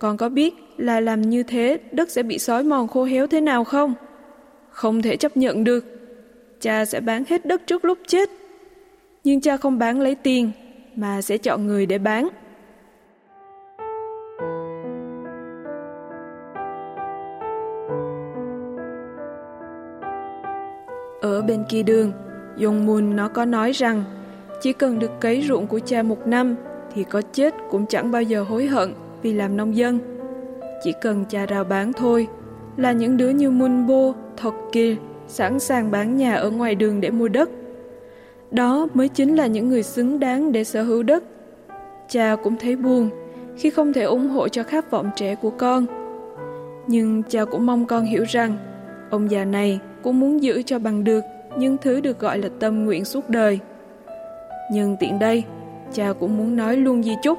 Con 0.00 0.16
có 0.16 0.28
biết 0.28 0.54
là 0.76 1.00
làm 1.00 1.20
như 1.20 1.42
thế 1.42 1.78
đất 1.92 2.10
sẽ 2.10 2.22
bị 2.22 2.38
sói 2.38 2.64
mòn 2.64 2.88
khô 2.88 3.04
héo 3.04 3.26
thế 3.26 3.40
nào 3.40 3.64
không? 3.64 3.94
Không 4.70 5.02
thể 5.02 5.16
chấp 5.16 5.36
nhận 5.36 5.64
được. 5.64 5.84
Cha 6.60 6.84
sẽ 6.84 7.00
bán 7.00 7.24
hết 7.28 7.46
đất 7.46 7.66
trước 7.66 7.84
lúc 7.84 7.98
chết. 8.06 8.30
Nhưng 9.24 9.40
cha 9.40 9.56
không 9.56 9.78
bán 9.78 10.00
lấy 10.00 10.14
tiền, 10.14 10.50
mà 10.96 11.22
sẽ 11.22 11.38
chọn 11.38 11.66
người 11.66 11.86
để 11.86 11.98
bán. 11.98 12.28
Ở 21.20 21.42
bên 21.42 21.64
kia 21.68 21.82
đường, 21.82 22.12
Dung 22.56 22.86
Moon 22.86 23.16
nó 23.16 23.28
có 23.28 23.44
nói 23.44 23.72
rằng 23.72 24.04
chỉ 24.60 24.72
cần 24.72 24.98
được 24.98 25.10
cấy 25.20 25.42
ruộng 25.42 25.66
của 25.66 25.80
cha 25.80 26.02
một 26.02 26.26
năm 26.26 26.56
thì 26.94 27.04
có 27.04 27.22
chết 27.32 27.54
cũng 27.70 27.86
chẳng 27.86 28.10
bao 28.10 28.22
giờ 28.22 28.42
hối 28.42 28.66
hận 28.66 28.94
vì 29.22 29.32
làm 29.32 29.56
nông 29.56 29.76
dân. 29.76 29.98
Chỉ 30.82 30.92
cần 31.00 31.24
cha 31.28 31.46
rao 31.50 31.64
bán 31.64 31.92
thôi 31.92 32.28
là 32.76 32.92
những 32.92 33.16
đứa 33.16 33.28
như 33.28 33.50
Munbo, 33.50 34.12
Thokil 34.36 34.94
sẵn 35.28 35.58
sàng 35.58 35.90
bán 35.90 36.16
nhà 36.16 36.34
ở 36.34 36.50
ngoài 36.50 36.74
đường 36.74 37.00
để 37.00 37.10
mua 37.10 37.28
đất. 37.28 37.50
Đó 38.50 38.86
mới 38.94 39.08
chính 39.08 39.34
là 39.34 39.46
những 39.46 39.68
người 39.68 39.82
xứng 39.82 40.20
đáng 40.20 40.52
để 40.52 40.64
sở 40.64 40.82
hữu 40.82 41.02
đất. 41.02 41.24
Cha 42.08 42.36
cũng 42.42 42.56
thấy 42.56 42.76
buồn 42.76 43.10
khi 43.56 43.70
không 43.70 43.92
thể 43.92 44.02
ủng 44.02 44.28
hộ 44.28 44.48
cho 44.48 44.62
khát 44.62 44.90
vọng 44.90 45.10
trẻ 45.16 45.34
của 45.34 45.50
con. 45.50 45.86
Nhưng 46.86 47.22
cha 47.22 47.44
cũng 47.44 47.66
mong 47.66 47.86
con 47.86 48.04
hiểu 48.04 48.24
rằng 48.28 48.56
ông 49.10 49.30
già 49.30 49.44
này 49.44 49.80
cũng 50.02 50.20
muốn 50.20 50.42
giữ 50.42 50.62
cho 50.66 50.78
bằng 50.78 51.04
được 51.04 51.24
những 51.58 51.76
thứ 51.78 52.00
được 52.00 52.18
gọi 52.18 52.38
là 52.38 52.48
tâm 52.60 52.84
nguyện 52.84 53.04
suốt 53.04 53.28
đời. 53.28 53.58
Nhưng 54.72 54.96
tiện 55.00 55.18
đây, 55.18 55.44
cha 55.92 56.12
cũng 56.20 56.38
muốn 56.38 56.56
nói 56.56 56.76
luôn 56.76 57.02
di 57.02 57.14
chúc 57.22 57.38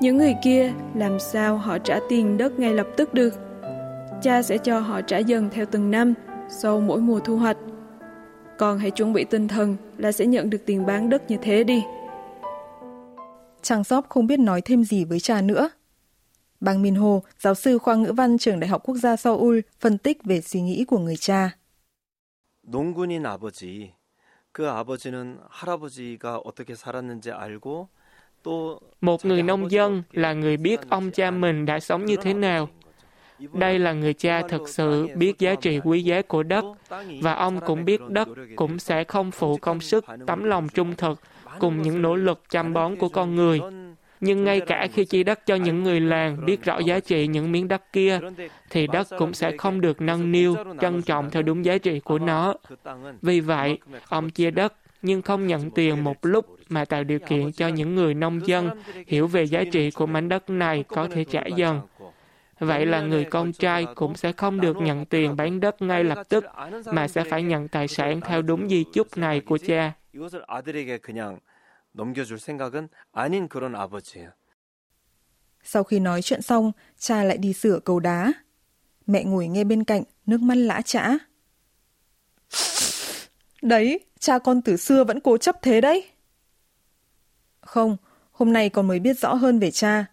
Những 0.00 0.16
người 0.16 0.34
kia 0.42 0.72
làm 0.94 1.18
sao 1.18 1.56
họ 1.56 1.78
trả 1.78 1.98
tiền 2.08 2.36
đất 2.36 2.58
ngay 2.58 2.74
lập 2.74 2.86
tức 2.96 3.14
được. 3.14 3.34
Cha 4.22 4.42
sẽ 4.42 4.58
cho 4.58 4.80
họ 4.80 5.00
trả 5.00 5.18
dần 5.18 5.50
theo 5.50 5.66
từng 5.70 5.90
năm, 5.90 6.14
sau 6.48 6.80
mỗi 6.80 7.00
mùa 7.00 7.20
thu 7.20 7.36
hoạch. 7.36 7.56
Con 8.58 8.78
hãy 8.78 8.90
chuẩn 8.90 9.12
bị 9.12 9.24
tinh 9.24 9.48
thần 9.48 9.76
là 9.98 10.12
sẽ 10.12 10.26
nhận 10.26 10.50
được 10.50 10.66
tiền 10.66 10.86
bán 10.86 11.08
đất 11.08 11.30
như 11.30 11.36
thế 11.42 11.64
đi. 11.64 11.82
Trang 13.62 13.84
Sóc 13.84 14.06
không 14.08 14.26
biết 14.26 14.40
nói 14.40 14.60
thêm 14.60 14.84
gì 14.84 15.04
với 15.04 15.20
cha 15.20 15.40
nữa. 15.42 15.70
Bang 16.60 16.82
Min 16.82 16.94
Ho, 16.94 17.20
giáo 17.38 17.54
sư 17.54 17.78
khoa 17.78 17.94
ngữ 17.94 18.12
văn 18.12 18.38
trường 18.38 18.60
Đại 18.60 18.68
học 18.68 18.82
Quốc 18.84 18.96
gia 18.96 19.16
Seoul, 19.16 19.60
phân 19.80 19.98
tích 19.98 20.24
về 20.24 20.40
suy 20.40 20.60
nghĩ 20.60 20.84
của 20.84 20.98
người 20.98 21.16
cha. 21.16 21.50
농군인 22.62 23.26
아버지, 23.26 23.94
그 24.52 24.68
아버지는 24.68 25.40
할아버지가 25.48 26.38
어떻게 26.44 26.74
살았는지 26.74 27.32
알고 27.32 27.88
một 29.01 29.25
người 29.25 29.43
nông 29.43 29.71
dân 29.71 30.03
là 30.11 30.33
người 30.33 30.57
biết 30.57 30.79
ông 30.89 31.11
cha 31.11 31.31
mình 31.31 31.65
đã 31.65 31.79
sống 31.79 32.05
như 32.05 32.15
thế 32.15 32.33
nào. 32.33 32.69
Đây 33.53 33.79
là 33.79 33.93
người 33.93 34.13
cha 34.13 34.41
thực 34.49 34.69
sự 34.69 35.07
biết 35.15 35.39
giá 35.39 35.55
trị 35.55 35.79
quý 35.83 36.01
giá 36.01 36.21
của 36.21 36.43
đất 36.43 36.65
và 37.21 37.33
ông 37.33 37.59
cũng 37.65 37.85
biết 37.85 38.01
đất 38.09 38.27
cũng 38.55 38.79
sẽ 38.79 39.03
không 39.03 39.31
phụ 39.31 39.57
công 39.57 39.81
sức, 39.81 40.05
tấm 40.27 40.43
lòng 40.43 40.67
trung 40.69 40.95
thực 40.95 41.19
cùng 41.59 41.81
những 41.81 42.01
nỗ 42.01 42.15
lực 42.15 42.43
chăm 42.49 42.73
bón 42.73 42.95
của 42.95 43.09
con 43.09 43.35
người. 43.35 43.61
Nhưng 44.19 44.43
ngay 44.43 44.59
cả 44.59 44.87
khi 44.93 45.05
chia 45.05 45.23
đất 45.23 45.45
cho 45.45 45.55
những 45.55 45.83
người 45.83 45.99
làng 45.99 46.45
biết 46.45 46.63
rõ 46.63 46.79
giá 46.79 46.99
trị 46.99 47.27
những 47.27 47.51
miếng 47.51 47.67
đất 47.67 47.93
kia, 47.93 48.19
thì 48.69 48.87
đất 48.87 49.07
cũng 49.17 49.33
sẽ 49.33 49.57
không 49.57 49.81
được 49.81 50.01
nâng 50.01 50.31
niu, 50.31 50.55
trân 50.81 51.01
trọng 51.01 51.29
theo 51.29 51.41
đúng 51.43 51.65
giá 51.65 51.77
trị 51.77 51.99
của 51.99 52.19
nó. 52.19 52.53
Vì 53.21 53.39
vậy, 53.39 53.77
ông 54.09 54.29
chia 54.29 54.51
đất 54.51 54.73
nhưng 55.05 55.21
không 55.21 55.47
nhận 55.47 55.71
tiền 55.71 56.03
một 56.03 56.17
lúc 56.21 56.45
mà 56.69 56.85
tạo 56.85 57.03
điều 57.03 57.19
kiện 57.19 57.51
cho 57.51 57.67
những 57.67 57.95
người 57.95 58.13
nông 58.13 58.47
dân 58.47 58.69
hiểu 59.07 59.27
về 59.27 59.43
giá 59.43 59.63
trị 59.71 59.91
của 59.91 60.05
mảnh 60.05 60.29
đất 60.29 60.49
này 60.49 60.83
có 60.87 61.07
thể 61.11 61.23
trả 61.23 61.41
dần. 61.55 61.81
Vậy 62.59 62.85
là 62.85 63.01
người 63.01 63.23
con 63.23 63.53
trai 63.53 63.85
cũng 63.95 64.15
sẽ 64.15 64.31
không 64.31 64.61
được 64.61 64.77
nhận 64.77 65.05
tiền 65.05 65.35
bán 65.35 65.59
đất 65.59 65.81
ngay 65.81 66.03
lập 66.03 66.23
tức, 66.29 66.45
mà 66.85 67.07
sẽ 67.07 67.23
phải 67.23 67.43
nhận 67.43 67.67
tài 67.67 67.87
sản 67.87 68.21
theo 68.21 68.41
đúng 68.41 68.69
di 68.69 68.83
chúc 68.93 69.17
này 69.17 69.39
của 69.39 69.57
cha. 69.57 69.93
Sau 75.63 75.83
khi 75.83 75.99
nói 75.99 76.21
chuyện 76.21 76.41
xong, 76.41 76.71
cha 76.97 77.23
lại 77.23 77.37
đi 77.37 77.53
sửa 77.53 77.79
cầu 77.79 77.99
đá. 77.99 78.33
Mẹ 79.07 79.23
ngồi 79.23 79.47
nghe 79.47 79.63
bên 79.63 79.83
cạnh, 79.83 80.03
nước 80.25 80.41
mắt 80.41 80.57
lã 80.57 80.81
chã. 80.81 81.17
Đấy, 83.61 83.99
cha 84.24 84.38
con 84.38 84.62
từ 84.62 84.76
xưa 84.76 85.04
vẫn 85.04 85.20
cố 85.20 85.38
chấp 85.38 85.62
thế 85.62 85.80
đấy. 85.80 86.08
Không, 87.60 87.96
hôm 88.32 88.52
nay 88.52 88.68
con 88.68 88.86
mới 88.86 89.00
biết 89.00 89.18
rõ 89.18 89.34
hơn 89.34 89.58
về 89.58 89.70
cha. 89.70 90.04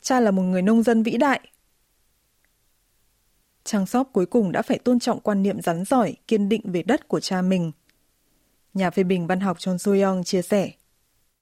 Cha 0.00 0.20
là 0.20 0.30
một 0.30 0.42
người 0.42 0.62
nông 0.62 0.82
dân 0.82 1.02
vĩ 1.02 1.16
đại. 1.16 1.40
Trang 3.64 3.86
Sóc 3.86 4.08
cuối 4.12 4.26
cùng 4.26 4.52
đã 4.52 4.62
phải 4.62 4.78
tôn 4.78 4.98
trọng 4.98 5.20
quan 5.20 5.42
niệm 5.42 5.60
rắn 5.60 5.84
giỏi, 5.84 6.16
kiên 6.28 6.48
định 6.48 6.62
về 6.64 6.82
đất 6.82 7.08
của 7.08 7.20
cha 7.20 7.42
mình. 7.42 7.72
Nhà 8.74 8.90
phê 8.90 9.02
bình 9.02 9.26
văn 9.26 9.40
học 9.40 9.58
Chon 9.58 9.78
Soyoung 9.78 10.24
chia 10.24 10.42
sẻ. 10.42 10.72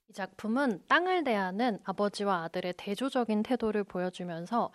이 0.08 0.12
작품은 0.12 0.82
땅을 0.86 1.24
대하는 1.24 1.80
아버지와 1.82 2.44
아들의 2.44 2.74
대조적인 2.76 3.42
태도를 3.42 3.84
보여주면서 3.84 4.70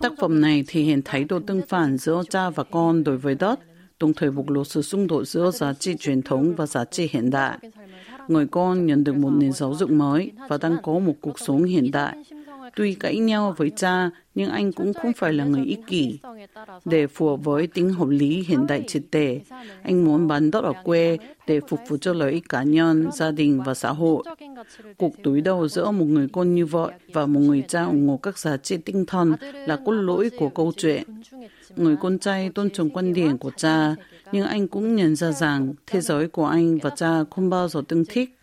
Tác 0.00 0.12
phẩm 0.18 0.40
này 0.40 0.64
thể 0.66 0.80
hiện 0.80 1.02
thái 1.04 1.24
độ 1.24 1.40
tương 1.46 1.62
phản 1.68 1.98
giữa 1.98 2.22
cha 2.30 2.50
và 2.50 2.64
con 2.64 3.04
đối 3.04 3.16
với 3.16 3.34
đất, 3.34 3.60
đồng 3.99 4.13
thời 4.13 4.31
bộc 4.31 4.49
lộ 4.49 4.63
sự 4.63 4.81
xung 4.81 5.07
đột 5.07 5.23
giữa 5.23 5.51
giá 5.51 5.73
trị 5.73 5.95
truyền 5.99 6.21
thống 6.21 6.55
và 6.55 6.65
giá 6.65 6.85
trị 6.85 7.09
hiện 7.11 7.29
đại. 7.29 7.57
Người 8.27 8.47
con 8.47 8.85
nhận 8.85 9.03
được 9.03 9.15
một 9.15 9.29
nền 9.29 9.51
giáo 9.51 9.75
dục 9.75 9.89
mới 9.89 10.31
và 10.49 10.57
đang 10.57 10.77
có 10.83 10.99
một 10.99 11.13
cuộc 11.21 11.39
sống 11.39 11.63
hiện 11.63 11.91
đại. 11.91 12.15
Tuy 12.75 12.93
cãi 12.93 13.17
nhau 13.17 13.53
với 13.57 13.69
cha, 13.69 14.09
nhưng 14.35 14.49
anh 14.49 14.71
cũng 14.71 14.93
không 14.93 15.13
phải 15.13 15.33
là 15.33 15.43
người 15.45 15.65
ích 15.65 15.79
kỷ. 15.87 16.19
Để 16.85 17.07
phù 17.07 17.29
hợp 17.29 17.43
với 17.43 17.67
tính 17.67 17.89
hợp 17.89 18.07
lý 18.09 18.43
hiện 18.47 18.67
đại 18.67 18.83
triệt 18.87 19.03
để, 19.11 19.41
anh 19.81 20.05
muốn 20.05 20.27
bán 20.27 20.51
đất 20.51 20.63
ở 20.63 20.73
quê 20.83 21.17
để 21.47 21.59
phục 21.67 21.79
vụ 21.87 21.97
cho 21.97 22.13
lợi 22.13 22.31
ích 22.31 22.49
cá 22.49 22.63
nhân, 22.63 23.09
gia 23.13 23.31
đình 23.31 23.61
và 23.65 23.73
xã 23.73 23.91
hội. 23.91 24.23
Cuộc 24.97 25.13
đối 25.23 25.41
đầu 25.41 25.67
giữa 25.67 25.91
một 25.91 26.05
người 26.05 26.27
con 26.33 26.55
như 26.55 26.65
vậy 26.65 26.91
và 27.13 27.25
một 27.25 27.39
người 27.39 27.63
cha 27.67 27.83
ủng 27.83 28.07
hộ 28.07 28.17
các 28.17 28.37
giá 28.37 28.57
trị 28.57 28.77
tinh 28.77 29.05
thần 29.05 29.35
là 29.41 29.77
cốt 29.85 29.91
lõi 29.91 30.29
của 30.29 30.49
câu 30.49 30.71
chuyện. 30.77 31.03
Người 31.75 31.95
con 31.95 32.19
trai 32.19 32.49
tôn 32.49 32.69
trọng 32.69 32.89
quan 32.89 33.13
điểm 33.13 33.37
của 33.37 33.51
cha, 33.57 33.95
nhưng 34.31 34.45
anh 34.45 34.67
cũng 34.67 34.95
nhận 34.95 35.15
ra 35.15 35.31
rằng 35.31 35.73
thế 35.87 36.01
giới 36.01 36.27
của 36.27 36.45
anh 36.45 36.77
và 36.77 36.89
cha 36.89 37.23
không 37.31 37.49
bao 37.49 37.67
giờ 37.67 37.81
tương 37.87 38.05
thích. 38.05 38.35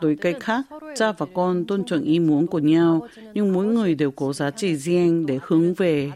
Đối 0.00 0.16
cách 0.16 0.36
khác, 0.40 0.66
cha 0.96 1.12
và 1.12 1.26
con 1.34 1.64
tôn 1.66 1.84
trọng 1.84 2.02
ý 2.02 2.18
muốn 2.18 2.46
của 2.46 2.58
nhau, 2.58 3.08
nhưng 3.34 3.52
mỗi 3.52 3.66
người 3.66 3.94
đều 3.94 4.10
có 4.10 4.32
giá 4.32 4.50
trị 4.50 4.76
riêng 4.76 5.26
để 5.26 5.38
hướng 5.42 5.74
về. 5.74 6.12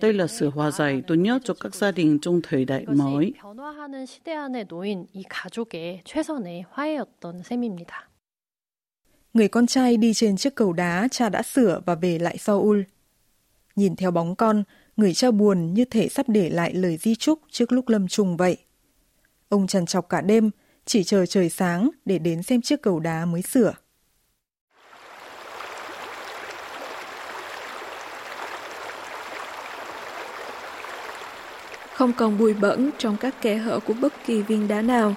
Đây 0.00 0.12
là 0.12 0.26
sự 0.26 0.50
hòa 0.50 0.70
giải 0.70 1.02
tốt 1.06 1.14
nhất 1.14 1.42
cho 1.44 1.54
các 1.54 1.74
gia 1.74 1.90
đình 1.90 2.18
trong 2.22 2.40
thời 2.42 2.64
đại 2.64 2.86
mới. 2.86 3.32
Người 9.34 9.48
con 9.48 9.66
trai 9.66 9.96
đi 9.96 10.14
trên 10.14 10.36
chiếc 10.36 10.54
cầu 10.54 10.72
đá 10.72 11.08
cha 11.10 11.28
đã 11.28 11.42
sửa 11.42 11.80
và 11.86 11.94
về 11.94 12.18
lại 12.18 12.38
Seoul. 12.38 12.80
Nhìn 13.76 13.96
theo 13.96 14.10
bóng 14.10 14.36
con, 14.36 14.64
người 14.96 15.14
cha 15.14 15.30
buồn 15.30 15.74
như 15.74 15.84
thể 15.84 16.08
sắp 16.08 16.28
để 16.28 16.50
lại 16.50 16.74
lời 16.74 16.96
di 16.96 17.14
chúc 17.14 17.40
trước 17.50 17.72
lúc 17.72 17.88
lâm 17.88 18.08
trùng 18.08 18.36
vậy. 18.36 18.56
Ông 19.48 19.66
trằn 19.66 19.86
trọc 19.86 20.08
cả 20.08 20.20
đêm, 20.20 20.50
chỉ 20.84 21.04
chờ 21.04 21.26
trời 21.26 21.48
sáng 21.48 21.90
để 22.04 22.18
đến 22.18 22.42
xem 22.42 22.62
chiếc 22.62 22.82
cầu 22.82 23.00
đá 23.00 23.24
mới 23.24 23.42
sửa. 23.42 23.72
Không 31.94 32.12
còn 32.12 32.38
bụi 32.38 32.54
bẩn 32.54 32.90
trong 32.98 33.16
các 33.16 33.42
kẽ 33.42 33.56
hở 33.56 33.80
của 33.80 33.94
bất 33.94 34.12
kỳ 34.26 34.42
viên 34.42 34.68
đá 34.68 34.82
nào. 34.82 35.14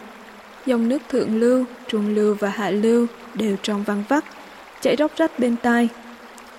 Dòng 0.66 0.90
nước 0.90 1.02
thượng 1.10 1.40
lưu, 1.40 1.66
trung 1.88 2.16
lưu 2.16 2.36
và 2.40 2.50
hạ 2.50 2.70
lưu 2.70 3.08
đều 3.34 3.58
trong 3.62 3.84
văng 3.84 4.04
vắt, 4.10 4.24
chảy 4.82 4.96
róc 4.96 5.12
rách 5.18 5.40
bên 5.40 5.56
tai. 5.64 5.90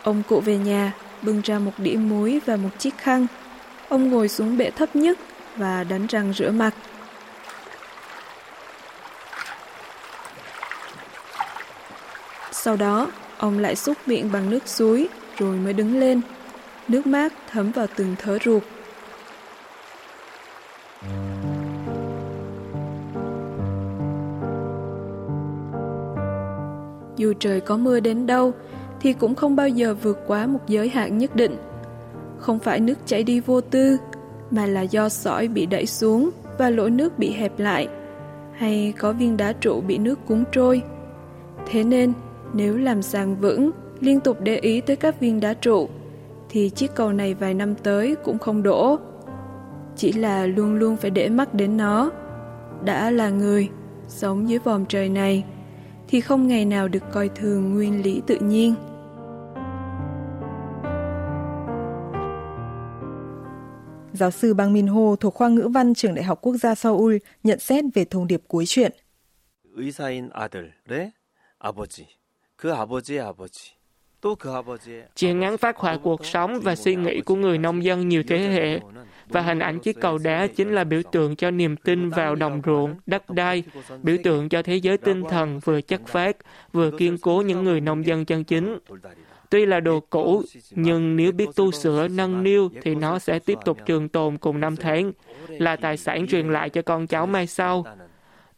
Ông 0.03 0.23
cụ 0.29 0.41
về 0.41 0.59
nhà, 0.59 0.93
bưng 1.23 1.41
ra 1.45 1.59
một 1.59 1.73
đĩa 1.79 1.97
muối 1.97 2.41
và 2.47 2.57
một 2.57 2.71
chiếc 2.79 2.99
khăn. 2.99 3.27
Ông 3.89 4.11
ngồi 4.11 4.29
xuống 4.29 4.57
bệ 4.57 4.71
thấp 4.71 4.97
nhất 4.97 5.19
và 5.57 5.85
đánh 5.85 6.07
răng 6.07 6.33
rửa 6.33 6.51
mặt. 6.51 6.75
Sau 12.53 12.77
đó, 12.77 13.11
ông 13.39 13.59
lại 13.59 13.77
xúc 13.77 13.97
miệng 14.07 14.33
bằng 14.33 14.51
nước 14.51 14.69
suối 14.69 15.09
rồi 15.39 15.57
mới 15.57 15.73
đứng 15.73 16.01
lên. 16.01 16.21
Nước 16.89 17.07
mát 17.07 17.33
thấm 17.51 17.71
vào 17.71 17.87
từng 17.97 18.15
thớ 18.19 18.39
ruột. 18.45 18.63
Dù 27.17 27.33
trời 27.41 27.61
có 27.61 27.77
mưa 27.77 28.01
đến 28.01 28.27
đâu 28.27 28.55
thì 29.01 29.13
cũng 29.13 29.35
không 29.35 29.57
bao 29.57 29.69
giờ 29.69 29.95
vượt 30.03 30.19
quá 30.27 30.47
một 30.47 30.61
giới 30.69 30.89
hạn 30.89 31.19
nhất 31.19 31.37
định. 31.37 31.57
Không 32.39 32.59
phải 32.59 32.81
nước 32.81 32.99
chảy 33.07 33.23
đi 33.23 33.41
vô 33.41 33.61
tư, 33.61 33.97
mà 34.51 34.67
là 34.67 34.83
do 34.83 35.09
sỏi 35.09 35.49
bị 35.49 35.67
đẩy 35.67 35.87
xuống 35.87 36.31
và 36.59 36.71
lỗ 36.71 36.89
nước 36.89 37.19
bị 37.19 37.33
hẹp 37.33 37.59
lại, 37.59 37.89
hay 38.53 38.95
có 38.99 39.13
viên 39.13 39.37
đá 39.37 39.53
trụ 39.53 39.81
bị 39.81 39.99
nước 39.99 40.19
cuốn 40.27 40.45
trôi. 40.53 40.83
Thế 41.71 41.85
nên, 41.85 42.13
nếu 42.53 42.77
làm 42.77 43.03
sàng 43.03 43.37
vững, 43.37 43.71
liên 44.01 44.21
tục 44.21 44.39
để 44.41 44.57
ý 44.57 44.81
tới 44.81 44.97
các 44.97 45.21
viên 45.21 45.41
đá 45.41 45.55
trụ, 45.55 45.89
thì 46.49 46.71
chiếc 46.71 46.95
cầu 46.95 47.13
này 47.13 47.35
vài 47.35 47.55
năm 47.55 47.75
tới 47.75 48.17
cũng 48.25 48.39
không 48.39 48.63
đổ. 48.63 48.99
Chỉ 49.97 50.13
là 50.13 50.47
luôn 50.47 50.75
luôn 50.75 50.97
phải 50.97 51.11
để 51.11 51.29
mắt 51.29 51.55
đến 51.55 51.77
nó. 51.77 52.11
Đã 52.85 53.11
là 53.11 53.31
người, 53.31 53.69
sống 54.09 54.49
dưới 54.49 54.59
vòm 54.59 54.87
trời 54.87 55.09
này, 55.09 55.45
thì 56.08 56.22
không 56.22 56.48
ngày 56.48 56.66
nào 56.66 56.88
được 56.88 57.04
coi 57.12 57.30
thường 57.30 57.74
nguyên 57.74 58.04
lý 58.04 58.22
tự 58.28 58.38
nhiên. 58.42 58.76
Giáo 64.14 64.32
sư 64.32 64.54
Bang 64.54 64.74
Min 64.74 64.88
Ho 64.88 65.16
thuộc 65.16 65.34
khoa 65.34 65.50
ngữ 65.50 65.68
văn 65.74 65.94
trường 65.94 66.16
Đại 66.16 66.24
học 66.24 66.40
Quốc 66.42 66.56
gia 66.56 66.76
Seoul 66.76 67.18
nhận 67.44 67.60
xét 67.60 67.86
về 67.94 68.06
thông 68.06 68.28
điệp 68.28 68.42
cuối 68.48 68.66
chuyện. 68.68 68.92
의사인 69.76 70.30
아들의 70.34 71.14
아버지, 71.60 72.08
그 72.56 72.74
아버지의 72.74 73.22
아버지. 73.22 73.77
Chuyện 75.17 75.41
ngắn 75.41 75.59
phát 75.59 75.77
họa 75.77 75.97
cuộc 76.03 76.27
sống 76.27 76.61
và 76.61 76.77
suy 76.77 76.95
nghĩ 76.95 77.21
của 77.21 77.35
người 77.35 77.59
nông 77.59 77.85
dân 77.85 78.09
nhiều 78.09 78.23
thế 78.29 78.39
hệ, 78.39 78.81
và 79.29 79.41
hình 79.41 79.59
ảnh 79.59 79.79
chiếc 79.79 80.01
cầu 80.01 80.19
đá 80.19 80.47
chính 80.47 80.75
là 80.75 80.85
biểu 80.85 81.03
tượng 81.13 81.37
cho 81.37 81.51
niềm 81.51 81.77
tin 81.77 82.11
vào 82.11 82.35
đồng 82.35 82.63
ruộng, 82.67 82.95
đất 83.07 83.31
đai, 83.31 83.63
biểu 84.03 84.17
tượng 84.25 84.49
cho 84.49 84.63
thế 84.63 84.77
giới 84.77 84.99
tinh 84.99 85.23
thần 85.31 85.61
vừa 85.65 85.81
chất 85.81 86.01
phát, 86.07 86.37
vừa 86.73 86.91
kiên 86.91 87.19
cố 87.19 87.43
những 87.47 87.65
người 87.65 87.81
nông 87.81 88.07
dân 88.07 88.25
chân 88.25 88.45
chính. 88.45 88.79
Tuy 89.51 89.67
là 89.67 89.81
đồ 89.81 90.01
cũ, 90.11 90.43
nhưng 90.71 91.17
nếu 91.17 91.33
biết 91.33 91.47
tu 91.57 91.71
sửa, 91.71 92.09
nâng 92.09 92.43
niu 92.43 92.71
thì 92.83 92.95
nó 92.95 93.19
sẽ 93.19 93.39
tiếp 93.39 93.59
tục 93.65 93.79
trường 93.87 94.09
tồn 94.09 94.39
cùng 94.39 94.61
năm 94.61 94.77
tháng, 94.77 95.13
là 95.49 95.77
tài 95.77 95.97
sản 95.97 96.27
truyền 96.27 96.49
lại 96.49 96.71
cho 96.71 96.83
con 96.83 97.07
cháu 97.07 97.27
mai 97.27 97.47
sau. 97.47 97.85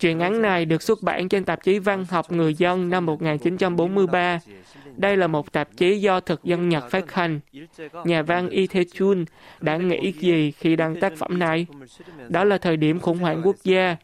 Truyện 0.01 0.19
ngắn 0.19 0.43
này 0.43 0.65
được 0.65 0.83
xuất 0.83 1.03
bản 1.03 1.29
trên 1.29 1.45
tạp 1.45 1.63
chí 1.63 1.79
Văn 1.79 2.05
học 2.11 2.33
Người 2.33 2.55
dân 2.55 2.91
năm 2.91 3.07
1943. 3.07 4.41
Đây 4.97 5.17
là 5.17 5.27
một 5.27 5.53
tạp 5.53 5.77
chí 5.77 6.01
do 6.01 6.21
thực 6.21 6.45
dân 6.45 6.69
Nhật 6.69 6.91
phát 6.91 7.13
hành. 7.13 7.41
Nhà 8.05 8.23
văn 8.23 8.49
Y 8.49 8.67
Tae-chun 8.67 9.25
đã 9.61 9.77
nghĩ 9.77 10.13
gì 10.13 10.51
khi 10.51 10.77
đăng 10.77 11.01
tác 11.01 11.13
phẩm 11.17 11.39
này? 11.39 11.67
Đó 12.29 12.45
là 12.45 12.59
thời 12.59 12.77
điểm 12.77 13.01
khủng 13.01 13.19
hoảng 13.19 13.43
quốc 13.45 13.57
gia. 13.63 13.97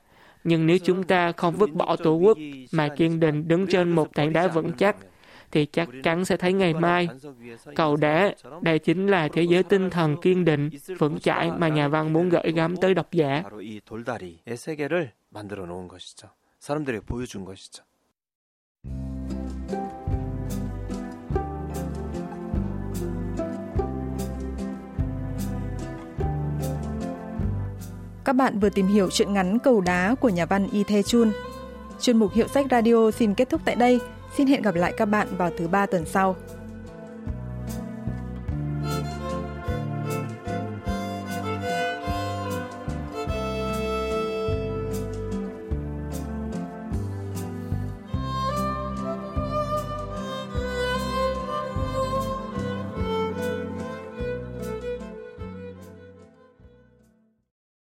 Nhưng 0.45 0.67
nếu 0.67 0.79
chúng 0.79 1.03
ta 1.03 1.33
không 1.33 1.55
vứt 1.55 1.73
bỏ 1.73 1.97
tổ 1.97 2.13
quốc 2.15 2.39
mà 2.73 2.89
kiên 2.89 3.21
định 3.21 3.49
đứng 3.49 3.67
trên 3.67 3.91
một 3.91 4.15
tảng 4.15 4.33
đá 4.33 4.49
vững 4.49 4.73
chắc, 4.73 4.97
thì 5.53 5.67
chắc 5.67 5.89
chắn 6.03 6.25
sẽ 6.25 6.37
thấy 6.37 6.53
ngày 6.53 6.75
mai. 6.75 7.09
Cầu 7.75 7.97
đá, 7.97 8.35
đây 8.61 8.79
chính 8.79 9.07
là 9.07 9.29
thế 9.29 9.43
giới 9.43 9.63
tinh 9.63 9.91
thần 9.91 10.17
kiên 10.21 10.45
định, 10.45 10.71
vững 10.99 11.19
chãi 11.19 11.51
mà 11.59 11.69
nhà 11.69 11.89
văn 11.89 12.13
muốn 12.13 12.29
gửi 12.29 12.53
gắm 12.55 12.77
tới 12.77 12.95
độc 12.95 13.13
giả. 13.13 13.43
만들어 15.30 15.66
놓은 15.66 15.88
것이죠. 15.88 16.30
사람들에게 16.60 17.06
보여준 17.06 17.46
것이죠. 17.46 17.84
Các 28.24 28.36
bạn 28.36 28.60
vừa 28.60 28.70
tìm 28.70 28.88
hiểu 28.88 29.10
chuyện 29.12 29.34
ngắn 29.34 29.60
Cầu 29.60 29.82
đá 29.82 30.16
của 30.22 30.30
nhà 30.30 30.46
văn 30.46 30.68
Y 30.72 30.84
Thê 30.84 31.04
Chun. 31.04 31.32
Chuyên 32.00 32.18
mục 32.18 32.34
Hiệu 32.34 32.48
sách 32.48 32.66
Radio 32.72 33.12
xin 33.12 33.34
kết 33.34 33.50
thúc 33.50 33.62
tại 33.66 33.76
đây. 33.76 34.00
Xin 34.38 34.48
hẹn 34.48 34.62
gặp 34.62 34.76
lại 34.76 34.94
các 34.98 35.06
bạn 35.06 35.28
vào 35.38 35.52
thứ 35.58 35.68
ba 35.68 35.86
tuần 35.86 36.06
sau. 36.06 36.36